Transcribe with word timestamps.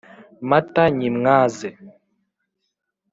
Mata 0.49 0.83
nyimwaze 0.97 1.69